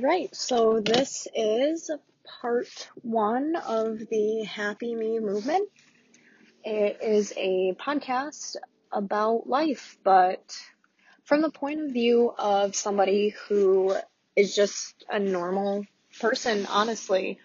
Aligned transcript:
All 0.00 0.06
right, 0.06 0.34
so 0.34 0.80
this 0.80 1.28
is 1.34 1.90
part 2.40 2.88
one 3.02 3.54
of 3.54 3.98
the 3.98 4.44
Happy 4.44 4.94
Me 4.94 5.18
movement. 5.18 5.68
It 6.64 7.00
is 7.02 7.34
a 7.36 7.74
podcast 7.74 8.56
about 8.90 9.46
life, 9.46 9.98
but 10.02 10.56
from 11.24 11.42
the 11.42 11.50
point 11.50 11.82
of 11.82 11.90
view 11.90 12.32
of 12.38 12.74
somebody 12.74 13.34
who 13.46 13.94
is 14.34 14.56
just 14.56 15.04
a 15.10 15.18
normal 15.18 15.84
person, 16.18 16.64
honestly. 16.64 17.38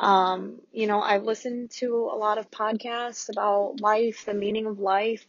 Um, 0.00 0.60
you 0.72 0.88
know, 0.88 1.00
I've 1.00 1.22
listened 1.22 1.70
to 1.78 2.10
a 2.12 2.18
lot 2.18 2.36
of 2.36 2.50
podcasts 2.50 3.28
about 3.28 3.80
life, 3.80 4.24
the 4.26 4.34
meaning 4.34 4.66
of 4.66 4.80
life, 4.80 5.24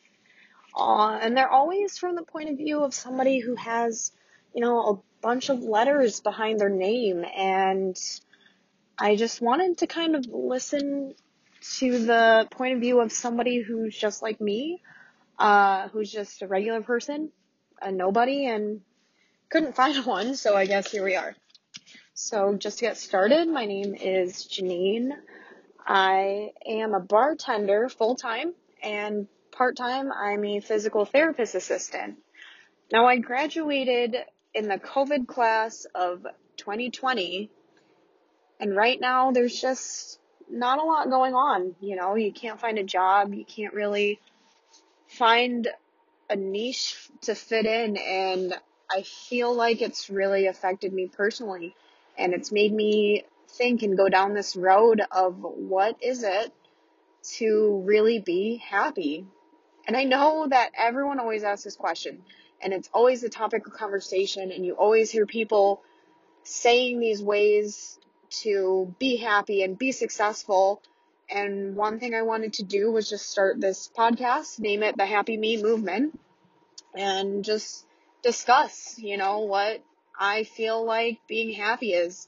uh, 0.75 1.19
and 1.21 1.37
they're 1.37 1.51
always 1.51 1.99
from 1.99 2.15
the 2.15 2.23
point 2.23 2.49
of 2.49 2.57
view 2.57 2.83
of 2.83 2.95
somebody 2.95 3.37
who 3.37 3.53
has, 3.57 4.11
you 4.55 4.61
know, 4.61 4.79
a 4.79 5.12
bunch 5.23 5.49
of 5.49 5.63
letters 5.63 6.19
behind 6.19 6.59
their 6.59 6.69
name. 6.69 7.25
And 7.35 7.97
I 8.99 9.15
just 9.15 9.41
wanted 9.41 9.79
to 9.79 9.87
kind 9.87 10.15
of 10.15 10.25
listen 10.27 11.15
to 11.77 12.05
the 12.05 12.47
point 12.51 12.75
of 12.75 12.81
view 12.81 12.99
of 12.99 13.11
somebody 13.11 13.61
who's 13.61 13.97
just 13.97 14.21
like 14.21 14.39
me, 14.39 14.81
uh, 15.39 15.87
who's 15.89 16.11
just 16.11 16.43
a 16.43 16.47
regular 16.47 16.81
person, 16.81 17.31
a 17.81 17.91
nobody, 17.91 18.45
and 18.45 18.81
couldn't 19.49 19.75
find 19.75 20.05
one. 20.05 20.35
So 20.35 20.55
I 20.55 20.67
guess 20.67 20.91
here 20.91 21.03
we 21.03 21.15
are. 21.15 21.35
So 22.13 22.55
just 22.55 22.77
to 22.79 22.85
get 22.85 22.97
started, 22.97 23.47
my 23.47 23.65
name 23.65 23.95
is 23.95 24.45
Janine. 24.45 25.13
I 25.85 26.51
am 26.67 26.93
a 26.93 26.99
bartender 26.99 27.89
full 27.89 28.15
time 28.15 28.53
and 28.83 29.27
part 29.53 29.77
time, 29.77 30.11
I'm 30.11 30.43
a 30.43 30.59
physical 30.59 31.05
therapist 31.05 31.55
assistant. 31.55 32.17
Now, 32.91 33.05
I 33.05 33.17
graduated 33.17 34.17
in 34.53 34.67
the 34.67 34.77
COVID 34.77 35.27
class 35.27 35.85
of 35.95 36.25
2020, 36.57 37.49
and 38.59 38.75
right 38.75 38.99
now 38.99 39.31
there's 39.31 39.59
just 39.59 40.19
not 40.49 40.79
a 40.79 40.83
lot 40.83 41.09
going 41.09 41.33
on. 41.33 41.75
You 41.81 41.95
know, 41.95 42.15
you 42.15 42.31
can't 42.31 42.59
find 42.59 42.77
a 42.77 42.83
job, 42.83 43.33
you 43.33 43.45
can't 43.45 43.73
really 43.73 44.19
find 45.07 45.67
a 46.29 46.35
niche 46.35 47.09
to 47.21 47.35
fit 47.35 47.65
in, 47.65 47.97
and 47.97 48.53
I 48.91 49.01
feel 49.01 49.53
like 49.53 49.81
it's 49.81 50.09
really 50.09 50.47
affected 50.47 50.93
me 50.93 51.07
personally, 51.07 51.75
and 52.17 52.33
it's 52.33 52.51
made 52.51 52.73
me 52.73 53.23
think 53.49 53.83
and 53.83 53.97
go 53.97 54.09
down 54.09 54.33
this 54.33 54.55
road 54.55 55.01
of 55.11 55.37
what 55.41 55.97
is 56.01 56.23
it 56.23 56.53
to 57.37 57.83
really 57.85 58.19
be 58.19 58.57
happy? 58.57 59.25
And 59.87 59.97
I 59.97 60.03
know 60.03 60.47
that 60.49 60.71
everyone 60.77 61.19
always 61.19 61.43
asks 61.43 61.63
this 61.63 61.75
question, 61.75 62.23
and 62.63 62.73
it's 62.73 62.89
always 62.93 63.21
the 63.21 63.29
topic 63.29 63.67
of 63.67 63.73
conversation, 63.73 64.51
and 64.51 64.65
you 64.65 64.73
always 64.73 65.11
hear 65.11 65.25
people 65.25 65.81
saying 66.43 66.99
these 66.99 67.21
ways 67.21 67.99
to 68.29 68.93
be 68.99 69.17
happy 69.17 69.63
and 69.63 69.77
be 69.77 69.91
successful. 69.91 70.81
And 71.29 71.75
one 71.75 71.99
thing 71.99 72.15
I 72.15 72.21
wanted 72.23 72.53
to 72.53 72.63
do 72.63 72.91
was 72.91 73.09
just 73.09 73.29
start 73.29 73.59
this 73.59 73.89
podcast, 73.97 74.59
name 74.59 74.83
it 74.83 74.97
the 74.97 75.05
Happy 75.05 75.37
Me 75.37 75.61
Movement, 75.61 76.19
and 76.95 77.43
just 77.43 77.85
discuss, 78.21 78.97
you 78.97 79.17
know, 79.17 79.39
what 79.39 79.81
I 80.17 80.43
feel 80.43 80.83
like 80.85 81.19
being 81.27 81.53
happy 81.53 81.93
is. 81.93 82.27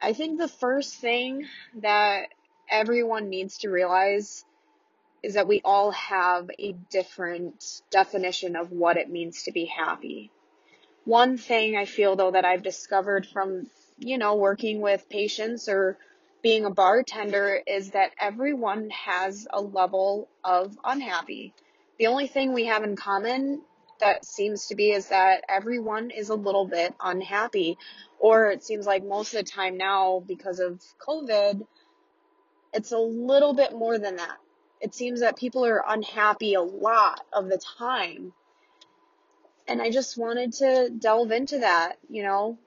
I 0.00 0.12
think 0.12 0.38
the 0.38 0.48
first 0.48 0.94
thing 0.94 1.46
that 1.80 2.28
everyone 2.70 3.30
needs 3.30 3.58
to 3.58 3.68
realize 3.68 4.44
is 5.22 5.34
that 5.34 5.48
we 5.48 5.60
all 5.64 5.90
have 5.90 6.50
a 6.58 6.72
different 6.90 7.82
definition 7.90 8.56
of 8.56 8.70
what 8.70 8.96
it 8.96 9.10
means 9.10 9.44
to 9.44 9.52
be 9.52 9.64
happy. 9.64 10.30
One 11.04 11.36
thing 11.36 11.76
I 11.76 11.86
feel 11.86 12.16
though 12.16 12.30
that 12.30 12.44
I've 12.44 12.62
discovered 12.62 13.26
from, 13.26 13.68
you 13.98 14.18
know, 14.18 14.36
working 14.36 14.80
with 14.80 15.08
patients 15.08 15.68
or 15.68 15.98
being 16.42 16.64
a 16.64 16.70
bartender 16.70 17.60
is 17.66 17.90
that 17.90 18.12
everyone 18.20 18.90
has 18.90 19.48
a 19.52 19.60
level 19.60 20.28
of 20.44 20.78
unhappy. 20.84 21.52
The 21.98 22.06
only 22.06 22.28
thing 22.28 22.52
we 22.52 22.66
have 22.66 22.84
in 22.84 22.94
common 22.94 23.62
that 23.98 24.24
seems 24.24 24.66
to 24.66 24.76
be 24.76 24.92
is 24.92 25.08
that 25.08 25.42
everyone 25.48 26.10
is 26.10 26.28
a 26.28 26.34
little 26.34 26.66
bit 26.66 26.94
unhappy. 27.00 27.76
Or 28.20 28.50
it 28.50 28.62
seems 28.62 28.86
like 28.86 29.04
most 29.04 29.34
of 29.34 29.44
the 29.44 29.50
time 29.50 29.76
now, 29.76 30.22
because 30.24 30.60
of 30.60 30.80
COVID, 31.04 31.66
it's 32.72 32.92
a 32.92 32.98
little 32.98 33.54
bit 33.54 33.72
more 33.72 33.98
than 33.98 34.16
that 34.16 34.36
it 34.80 34.94
seems 34.94 35.20
that 35.20 35.36
people 35.36 35.64
are 35.64 35.84
unhappy 35.86 36.54
a 36.54 36.62
lot 36.62 37.20
of 37.32 37.48
the 37.48 37.58
time. 37.78 38.32
And 39.66 39.82
I 39.82 39.90
just 39.90 40.16
wanted 40.16 40.52
to 40.54 40.90
delve 40.90 41.30
into 41.30 41.58
that, 41.58 41.98
you 42.08 42.22
know. 42.22 42.58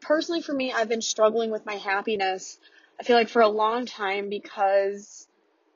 Personally, 0.00 0.40
for 0.40 0.52
me, 0.52 0.72
I've 0.72 0.88
been 0.88 1.02
struggling 1.02 1.50
with 1.50 1.66
my 1.66 1.74
happiness. 1.74 2.58
I 2.98 3.02
feel 3.02 3.16
like 3.16 3.28
for 3.28 3.42
a 3.42 3.48
long 3.48 3.86
time 3.86 4.28
because 4.28 5.28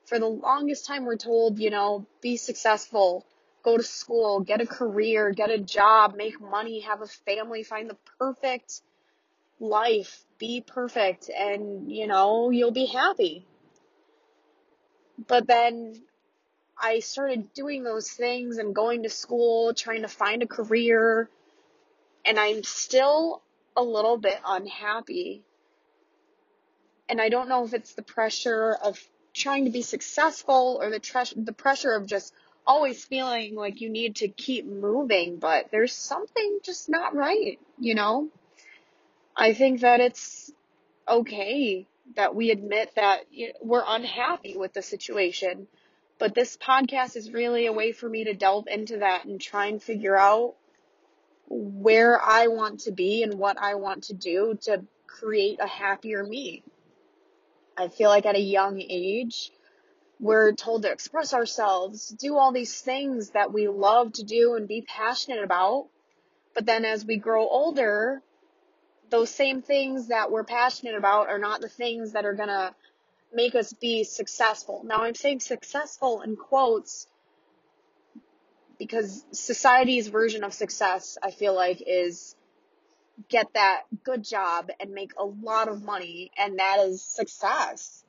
for 0.05 0.19
the 0.19 0.27
longest 0.27 0.85
time 0.85 1.05
we're 1.05 1.15
told, 1.15 1.59
you 1.59 1.69
know, 1.69 2.05
be 2.21 2.37
successful, 2.37 3.25
go 3.63 3.77
to 3.77 3.83
school, 3.83 4.41
get 4.41 4.61
a 4.61 4.65
career, 4.65 5.31
get 5.31 5.49
a 5.49 5.57
job, 5.57 6.15
make 6.15 6.41
money, 6.41 6.81
have 6.81 7.01
a 7.01 7.07
family, 7.07 7.63
find 7.63 7.89
the 7.89 7.97
perfect 8.19 8.81
life, 9.59 10.25
be 10.37 10.61
perfect, 10.61 11.29
and, 11.29 11.91
you 11.91 12.07
know, 12.07 12.49
you'll 12.49 12.71
be 12.71 12.85
happy. 12.85 13.45
But 15.27 15.47
then 15.47 16.01
I 16.77 16.99
started 16.99 17.53
doing 17.53 17.83
those 17.83 18.09
things 18.09 18.57
and 18.57 18.75
going 18.75 19.03
to 19.03 19.09
school, 19.09 19.73
trying 19.73 20.01
to 20.01 20.07
find 20.07 20.43
a 20.43 20.47
career, 20.47 21.29
and 22.25 22.39
I'm 22.39 22.63
still 22.63 23.41
a 23.75 23.83
little 23.83 24.17
bit 24.17 24.39
unhappy. 24.45 25.43
And 27.07 27.21
I 27.21 27.29
don't 27.29 27.49
know 27.49 27.63
if 27.63 27.73
it's 27.73 27.93
the 27.93 28.01
pressure 28.01 28.73
of 28.73 28.99
trying 29.33 29.65
to 29.65 29.71
be 29.71 29.81
successful 29.81 30.79
or 30.81 30.89
the 30.89 30.99
tre- 30.99 31.25
the 31.35 31.53
pressure 31.53 31.93
of 31.93 32.05
just 32.07 32.33
always 32.65 33.03
feeling 33.03 33.55
like 33.55 33.81
you 33.81 33.89
need 33.89 34.17
to 34.17 34.27
keep 34.27 34.65
moving, 34.65 35.37
but 35.37 35.69
there's 35.71 35.93
something 35.93 36.59
just 36.63 36.89
not 36.89 37.15
right, 37.15 37.59
you 37.77 37.95
know? 37.95 38.29
I 39.35 39.53
think 39.53 39.81
that 39.81 39.99
it's 39.99 40.51
okay 41.07 41.87
that 42.15 42.35
we 42.35 42.51
admit 42.51 42.91
that 42.95 43.25
we're 43.61 43.83
unhappy 43.85 44.57
with 44.57 44.73
the 44.73 44.81
situation. 44.81 45.67
But 46.19 46.35
this 46.35 46.57
podcast 46.57 47.15
is 47.15 47.31
really 47.31 47.65
a 47.65 47.73
way 47.73 47.91
for 47.91 48.07
me 48.07 48.25
to 48.25 48.33
delve 48.33 48.67
into 48.67 48.97
that 48.97 49.25
and 49.25 49.41
try 49.41 49.67
and 49.67 49.81
figure 49.81 50.15
out 50.15 50.55
where 51.47 52.21
I 52.21 52.47
want 52.47 52.81
to 52.81 52.91
be 52.91 53.23
and 53.23 53.33
what 53.35 53.57
I 53.57 53.75
want 53.75 54.05
to 54.05 54.13
do 54.13 54.57
to 54.63 54.83
create 55.07 55.59
a 55.59 55.67
happier 55.67 56.23
me. 56.23 56.63
I 57.77 57.87
feel 57.87 58.09
like 58.09 58.25
at 58.25 58.35
a 58.35 58.41
young 58.41 58.79
age, 58.81 59.51
we're 60.19 60.53
told 60.53 60.83
to 60.83 60.91
express 60.91 61.33
ourselves, 61.33 62.07
do 62.07 62.37
all 62.37 62.51
these 62.51 62.79
things 62.79 63.31
that 63.31 63.51
we 63.51 63.67
love 63.67 64.13
to 64.13 64.23
do 64.23 64.55
and 64.55 64.67
be 64.67 64.81
passionate 64.81 65.43
about. 65.43 65.87
But 66.53 66.65
then 66.65 66.85
as 66.85 67.03
we 67.03 67.17
grow 67.17 67.47
older, 67.47 68.21
those 69.13 69.29
same 69.29 69.61
things 69.61 70.07
that 70.07 70.31
we're 70.31 70.43
passionate 70.43 70.95
about 70.95 71.29
are 71.29 71.37
not 71.37 71.61
the 71.61 71.69
things 71.69 72.13
that 72.13 72.25
are 72.25 72.33
going 72.33 72.49
to 72.49 72.73
make 73.31 73.53
us 73.53 73.71
be 73.71 74.03
successful. 74.03 74.81
Now, 74.83 75.03
I'm 75.03 75.13
saying 75.13 75.41
successful 75.41 76.23
in 76.23 76.35
quotes 76.35 77.05
because 78.79 79.23
society's 79.31 80.07
version 80.07 80.43
of 80.43 80.51
success, 80.51 81.19
I 81.21 81.29
feel 81.29 81.53
like, 81.53 81.83
is 81.85 82.35
get 83.29 83.53
that 83.53 83.83
good 84.03 84.23
job 84.23 84.71
and 84.79 84.95
make 84.95 85.11
a 85.19 85.23
lot 85.23 85.67
of 85.67 85.83
money, 85.83 86.31
and 86.35 86.57
that 86.57 86.79
is 86.79 87.03
success. 87.03 88.03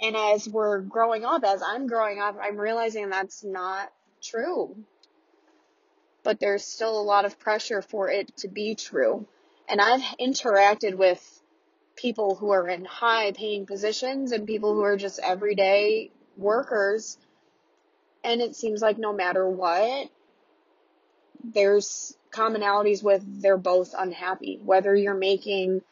And 0.00 0.16
as 0.16 0.48
we're 0.48 0.80
growing 0.80 1.24
up, 1.24 1.44
as 1.44 1.62
I'm 1.64 1.86
growing 1.86 2.20
up, 2.20 2.36
I'm 2.42 2.56
realizing 2.56 3.10
that's 3.10 3.44
not 3.44 3.92
true. 4.20 4.76
But 6.24 6.40
there's 6.40 6.64
still 6.64 7.00
a 7.00 7.04
lot 7.04 7.26
of 7.26 7.38
pressure 7.38 7.80
for 7.80 8.10
it 8.10 8.36
to 8.38 8.48
be 8.48 8.74
true. 8.74 9.28
And 9.68 9.80
I've 9.80 10.02
interacted 10.20 10.96
with 10.96 11.40
people 11.96 12.34
who 12.34 12.50
are 12.50 12.68
in 12.68 12.84
high 12.84 13.32
paying 13.32 13.66
positions 13.66 14.32
and 14.32 14.46
people 14.46 14.74
who 14.74 14.82
are 14.82 14.96
just 14.96 15.20
everyday 15.22 16.10
workers. 16.36 17.18
And 18.22 18.40
it 18.40 18.56
seems 18.56 18.82
like 18.82 18.98
no 18.98 19.12
matter 19.12 19.48
what, 19.48 20.10
there's 21.42 22.16
commonalities 22.30 23.02
with 23.02 23.22
they're 23.42 23.56
both 23.56 23.94
unhappy. 23.96 24.58
Whether 24.62 24.94
you're 24.94 25.14
making, 25.14 25.82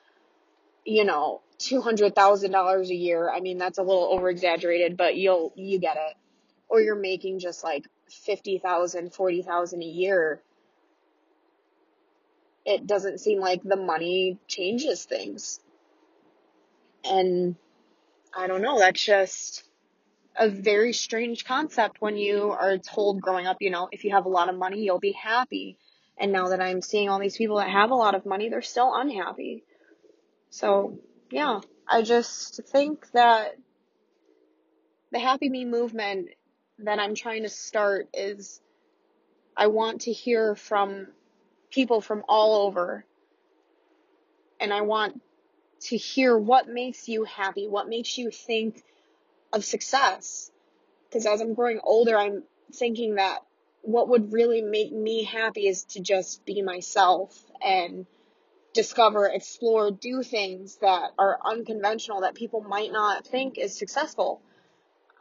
you 0.84 1.04
know, 1.04 1.40
$200,000 1.58 2.88
a 2.88 2.94
year, 2.94 3.30
I 3.30 3.40
mean, 3.40 3.58
that's 3.58 3.78
a 3.78 3.82
little 3.82 4.08
over 4.12 4.28
exaggerated, 4.28 4.96
but 4.96 5.16
you'll, 5.16 5.52
you 5.54 5.78
get 5.78 5.96
it. 5.96 6.16
Or 6.68 6.80
you're 6.80 6.96
making 6.96 7.38
just 7.38 7.62
like 7.62 7.84
50,000, 8.08 9.12
40,000 9.12 9.82
a 9.82 9.84
year 9.84 10.42
it 12.64 12.86
doesn't 12.86 13.20
seem 13.20 13.40
like 13.40 13.62
the 13.62 13.76
money 13.76 14.38
changes 14.46 15.04
things. 15.04 15.60
And 17.04 17.56
I 18.34 18.46
don't 18.46 18.62
know, 18.62 18.78
that's 18.78 19.04
just 19.04 19.64
a 20.36 20.48
very 20.48 20.92
strange 20.92 21.44
concept 21.44 22.00
when 22.00 22.16
you 22.16 22.50
are 22.50 22.78
told 22.78 23.20
growing 23.20 23.46
up, 23.46 23.58
you 23.60 23.70
know, 23.70 23.88
if 23.92 24.04
you 24.04 24.12
have 24.12 24.24
a 24.24 24.30
lot 24.30 24.48
of 24.48 24.56
money, 24.56 24.82
you'll 24.82 24.98
be 24.98 25.12
happy. 25.12 25.76
And 26.16 26.32
now 26.32 26.48
that 26.48 26.60
I'm 26.60 26.80
seeing 26.80 27.08
all 27.08 27.18
these 27.18 27.36
people 27.36 27.56
that 27.56 27.68
have 27.68 27.90
a 27.90 27.96
lot 27.96 28.14
of 28.14 28.24
money, 28.24 28.48
they're 28.48 28.62
still 28.62 28.94
unhappy. 28.94 29.64
So, 30.50 30.98
yeah, 31.30 31.60
I 31.88 32.02
just 32.02 32.62
think 32.68 33.10
that 33.12 33.56
the 35.10 35.18
happy 35.18 35.48
me 35.48 35.64
movement 35.64 36.28
that 36.78 36.98
I'm 36.98 37.14
trying 37.14 37.42
to 37.42 37.48
start 37.48 38.08
is 38.14 38.60
I 39.56 39.66
want 39.66 40.02
to 40.02 40.12
hear 40.12 40.54
from 40.54 41.08
people 41.72 42.00
from 42.00 42.24
all 42.28 42.66
over. 42.66 43.04
And 44.60 44.72
I 44.72 44.82
want 44.82 45.20
to 45.82 45.96
hear 45.96 46.38
what 46.38 46.68
makes 46.68 47.08
you 47.08 47.24
happy, 47.24 47.66
what 47.66 47.88
makes 47.88 48.16
you 48.16 48.30
think 48.30 48.82
of 49.52 49.64
success. 49.64 50.50
Because 51.08 51.26
as 51.26 51.40
I'm 51.40 51.54
growing 51.54 51.80
older, 51.82 52.16
I'm 52.16 52.44
thinking 52.72 53.16
that 53.16 53.40
what 53.82 54.08
would 54.08 54.32
really 54.32 54.62
make 54.62 54.92
me 54.92 55.24
happy 55.24 55.66
is 55.66 55.84
to 55.84 56.00
just 56.00 56.44
be 56.44 56.62
myself 56.62 57.36
and 57.60 58.06
discover, 58.72 59.26
explore, 59.26 59.90
do 59.90 60.22
things 60.22 60.76
that 60.76 61.10
are 61.18 61.38
unconventional 61.44 62.22
that 62.22 62.34
people 62.34 62.60
might 62.60 62.92
not 62.92 63.26
think 63.26 63.58
is 63.58 63.76
successful. 63.76 64.40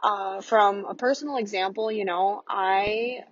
Uh, 0.04 0.42
from 0.42 0.86
a 0.86 0.96
personal 0.96 1.38
example, 1.38 1.92
you 1.92 2.06
know, 2.06 2.44
I 2.48 3.24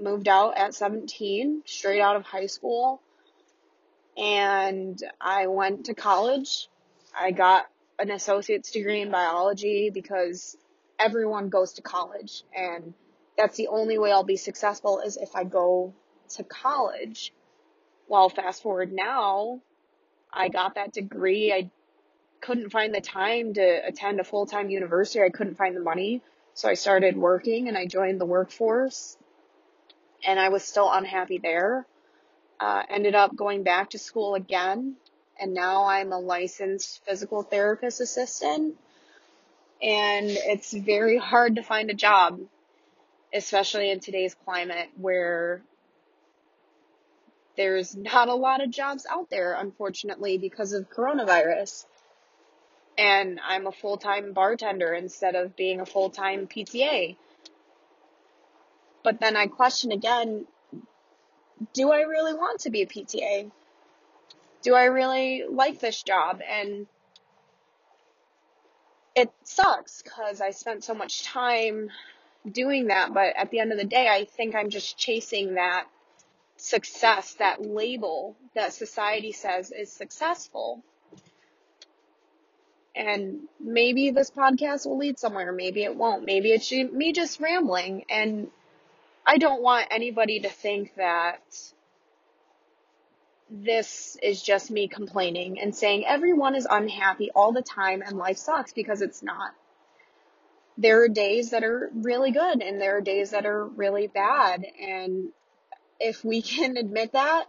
moved 0.00 0.28
out 0.28 0.56
at 0.56 0.74
17, 0.74 1.62
straight 1.64 2.00
out 2.00 2.16
of 2.16 2.24
high 2.24 2.46
school, 2.46 3.00
and 4.16 4.98
I 5.20 5.46
went 5.46 5.86
to 5.86 5.94
college. 5.94 6.68
I 7.18 7.30
got 7.30 7.66
an 7.98 8.10
associate's 8.10 8.70
degree 8.70 9.00
in 9.00 9.10
biology 9.10 9.90
because 9.92 10.56
everyone 10.98 11.48
goes 11.48 11.74
to 11.74 11.82
college 11.82 12.42
and 12.56 12.94
that's 13.36 13.56
the 13.56 13.68
only 13.68 13.98
way 13.98 14.12
I'll 14.12 14.24
be 14.24 14.36
successful 14.36 15.00
is 15.00 15.16
if 15.16 15.34
I 15.34 15.44
go 15.44 15.92
to 16.30 16.44
college. 16.44 17.32
Well, 18.08 18.28
fast 18.28 18.62
forward 18.62 18.92
now, 18.92 19.60
I 20.32 20.48
got 20.48 20.76
that 20.76 20.92
degree. 20.92 21.52
I 21.52 21.70
couldn't 22.40 22.70
find 22.70 22.94
the 22.94 23.00
time 23.00 23.54
to 23.54 23.86
attend 23.86 24.20
a 24.20 24.24
full 24.24 24.46
time 24.46 24.70
university. 24.70 25.22
I 25.22 25.30
couldn't 25.30 25.56
find 25.56 25.76
the 25.76 25.80
money. 25.80 26.22
So 26.54 26.68
I 26.68 26.74
started 26.74 27.16
working 27.16 27.68
and 27.68 27.76
I 27.76 27.86
joined 27.86 28.20
the 28.20 28.26
workforce. 28.26 29.16
And 30.26 30.38
I 30.38 30.48
was 30.48 30.64
still 30.64 30.90
unhappy 30.90 31.38
there. 31.38 31.86
Uh, 32.60 32.82
ended 32.88 33.14
up 33.14 33.34
going 33.34 33.62
back 33.62 33.90
to 33.90 33.98
school 33.98 34.34
again. 34.34 34.96
And 35.40 35.52
now 35.54 35.86
I'm 35.86 36.12
a 36.12 36.18
licensed 36.18 37.04
physical 37.04 37.42
therapist 37.42 38.00
assistant. 38.00 38.76
And 39.82 40.30
it's 40.30 40.72
very 40.72 41.18
hard 41.18 41.56
to 41.56 41.62
find 41.62 41.90
a 41.90 41.94
job 41.94 42.40
especially 43.34 43.90
in 43.90 43.98
today's 43.98 44.34
climate 44.44 44.88
where 44.96 45.60
there's 47.56 47.96
not 47.96 48.28
a 48.28 48.34
lot 48.34 48.62
of 48.62 48.70
jobs 48.70 49.06
out 49.10 49.28
there, 49.28 49.54
unfortunately, 49.54 50.38
because 50.38 50.72
of 50.72 50.88
coronavirus. 50.90 51.84
And 52.96 53.40
I'm 53.44 53.66
a 53.66 53.72
full 53.72 53.96
time 53.96 54.32
bartender 54.32 54.94
instead 54.94 55.34
of 55.34 55.56
being 55.56 55.80
a 55.80 55.86
full 55.86 56.10
time 56.10 56.46
PTA. 56.46 57.16
But 59.04 59.20
then 59.20 59.36
I 59.36 59.46
question 59.46 59.92
again 59.92 60.46
do 61.72 61.92
I 61.92 62.00
really 62.00 62.34
want 62.34 62.60
to 62.60 62.70
be 62.70 62.82
a 62.82 62.86
PTA? 62.86 63.50
Do 64.62 64.74
I 64.74 64.84
really 64.84 65.44
like 65.48 65.78
this 65.78 66.02
job? 66.02 66.40
And 66.48 66.86
it 69.14 69.32
sucks 69.44 70.02
because 70.02 70.40
I 70.40 70.50
spent 70.50 70.84
so 70.84 70.94
much 70.94 71.24
time 71.24 71.90
doing 72.50 72.88
that, 72.88 73.14
but 73.14 73.36
at 73.36 73.50
the 73.50 73.60
end 73.60 73.72
of 73.72 73.78
the 73.78 73.84
day, 73.84 74.08
I 74.08 74.24
think 74.24 74.54
I'm 74.54 74.70
just 74.70 74.98
chasing 74.98 75.54
that 75.54 75.86
success, 76.56 77.34
that 77.34 77.64
label 77.64 78.36
that 78.54 78.72
society 78.72 79.32
says 79.32 79.70
is 79.70 79.92
successful. 79.92 80.82
And 82.96 83.48
maybe 83.60 84.10
this 84.10 84.30
podcast 84.30 84.86
will 84.86 84.98
lead 84.98 85.18
somewhere, 85.18 85.52
maybe 85.52 85.82
it 85.82 85.96
won't. 85.96 86.24
Maybe 86.24 86.50
it's 86.52 86.70
me 86.70 87.12
just 87.12 87.40
rambling. 87.40 88.04
And 88.08 88.50
I 89.26 89.38
don't 89.38 89.62
want 89.62 89.88
anybody 89.90 90.40
to 90.40 90.48
think 90.48 90.94
that 90.96 91.42
this 93.50 94.16
is 94.22 94.42
just 94.42 94.70
me 94.70 94.88
complaining 94.88 95.60
and 95.60 95.74
saying 95.74 96.04
everyone 96.06 96.54
is 96.54 96.66
unhappy 96.68 97.30
all 97.34 97.52
the 97.52 97.62
time 97.62 98.02
and 98.02 98.18
life 98.18 98.36
sucks 98.36 98.72
because 98.72 99.00
it's 99.00 99.22
not 99.22 99.52
there 100.76 101.02
are 101.02 101.08
days 101.08 101.50
that 101.50 101.62
are 101.62 101.90
really 101.94 102.32
good 102.32 102.62
and 102.62 102.80
there 102.80 102.96
are 102.96 103.00
days 103.00 103.30
that 103.30 103.46
are 103.46 103.64
really 103.64 104.06
bad. 104.06 104.64
And 104.80 105.28
if 106.00 106.24
we 106.24 106.42
can 106.42 106.76
admit 106.76 107.12
that, 107.12 107.46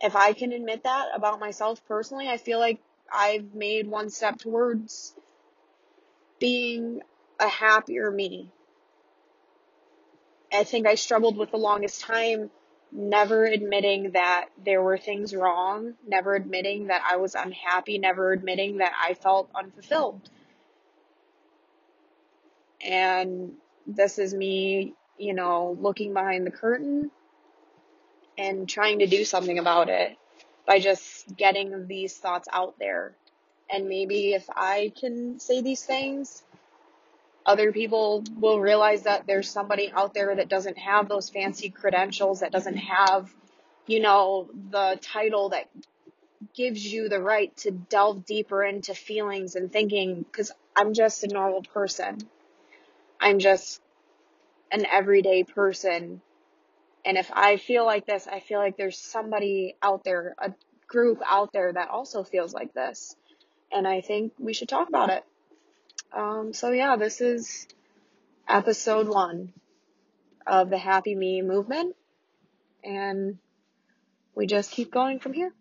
if 0.00 0.16
I 0.16 0.32
can 0.32 0.52
admit 0.52 0.84
that 0.84 1.08
about 1.14 1.40
myself 1.40 1.84
personally, 1.86 2.28
I 2.28 2.38
feel 2.38 2.58
like 2.58 2.80
I've 3.12 3.54
made 3.54 3.86
one 3.86 4.08
step 4.10 4.38
towards 4.38 5.14
being 6.38 7.02
a 7.38 7.48
happier 7.48 8.10
me. 8.10 8.50
I 10.52 10.64
think 10.64 10.86
I 10.86 10.94
struggled 10.96 11.36
with 11.36 11.50
the 11.50 11.56
longest 11.56 12.00
time 12.00 12.50
never 12.92 13.44
admitting 13.44 14.12
that 14.12 14.48
there 14.64 14.82
were 14.82 14.98
things 14.98 15.34
wrong, 15.34 15.94
never 16.06 16.34
admitting 16.34 16.88
that 16.88 17.02
I 17.08 17.16
was 17.16 17.34
unhappy, 17.34 17.98
never 17.98 18.32
admitting 18.32 18.78
that 18.78 18.92
I 19.00 19.14
felt 19.14 19.50
unfulfilled. 19.54 20.28
And 22.84 23.52
this 23.86 24.18
is 24.18 24.34
me, 24.34 24.94
you 25.18 25.34
know, 25.34 25.76
looking 25.80 26.14
behind 26.14 26.46
the 26.46 26.50
curtain 26.50 27.10
and 28.36 28.68
trying 28.68 29.00
to 29.00 29.06
do 29.06 29.24
something 29.24 29.58
about 29.58 29.88
it 29.88 30.16
by 30.66 30.80
just 30.80 31.36
getting 31.36 31.86
these 31.86 32.16
thoughts 32.16 32.48
out 32.52 32.78
there. 32.78 33.12
And 33.72 33.88
maybe 33.88 34.32
if 34.32 34.46
I 34.50 34.92
can 34.98 35.38
say 35.38 35.60
these 35.60 35.84
things, 35.84 36.42
other 37.46 37.72
people 37.72 38.24
will 38.36 38.60
realize 38.60 39.02
that 39.02 39.26
there's 39.26 39.50
somebody 39.50 39.90
out 39.94 40.14
there 40.14 40.36
that 40.36 40.48
doesn't 40.48 40.78
have 40.78 41.08
those 41.08 41.30
fancy 41.30 41.70
credentials, 41.70 42.40
that 42.40 42.52
doesn't 42.52 42.76
have, 42.76 43.30
you 43.86 44.00
know, 44.00 44.48
the 44.70 44.98
title 45.00 45.50
that 45.50 45.68
gives 46.54 46.84
you 46.84 47.08
the 47.08 47.20
right 47.20 47.54
to 47.58 47.70
delve 47.70 48.24
deeper 48.24 48.62
into 48.62 48.94
feelings 48.94 49.56
and 49.56 49.72
thinking, 49.72 50.22
because 50.22 50.52
I'm 50.76 50.94
just 50.94 51.24
a 51.24 51.28
normal 51.28 51.62
person. 51.62 52.18
I'm 53.20 53.38
just 53.38 53.80
an 54.70 54.86
everyday 54.86 55.44
person. 55.44 56.20
And 57.04 57.16
if 57.16 57.30
I 57.32 57.56
feel 57.56 57.84
like 57.84 58.06
this, 58.06 58.26
I 58.30 58.40
feel 58.40 58.58
like 58.58 58.76
there's 58.76 58.98
somebody 58.98 59.76
out 59.82 60.04
there, 60.04 60.34
a 60.38 60.52
group 60.86 61.20
out 61.26 61.52
there 61.52 61.72
that 61.72 61.88
also 61.88 62.22
feels 62.22 62.52
like 62.52 62.74
this. 62.74 63.16
And 63.72 63.86
I 63.86 64.00
think 64.00 64.32
we 64.38 64.52
should 64.52 64.68
talk 64.68 64.88
about 64.88 65.10
it. 65.10 65.24
Um, 66.12 66.52
so 66.52 66.70
yeah, 66.70 66.96
this 66.96 67.20
is 67.20 67.66
episode 68.48 69.08
one 69.08 69.52
of 70.46 70.70
the 70.70 70.78
Happy 70.78 71.14
Me 71.14 71.42
movement. 71.42 71.94
And 72.82 73.38
we 74.34 74.46
just 74.46 74.70
keep 74.70 74.90
going 74.90 75.20
from 75.20 75.32
here. 75.32 75.52